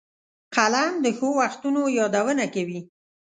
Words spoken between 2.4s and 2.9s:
کوي